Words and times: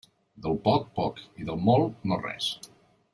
Del 0.45 0.55
poc, 0.67 0.87
poc, 0.99 1.21
i 1.43 1.47
del 1.51 1.61
molt, 1.69 2.01
no 2.13 2.21
res. 2.25 2.49